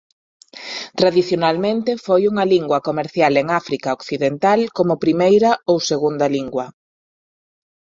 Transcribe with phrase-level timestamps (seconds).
[0.99, 6.65] Tradicionalmente foi unha lingua comercial en África Occidental como primeira ou segunda lingua.